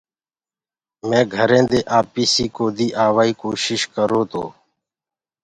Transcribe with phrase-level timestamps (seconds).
[1.07, 4.43] مي گھرينٚ دي آپيٚسي ڪودي آوآئيٚ ڪوشيٚش ڪرو تو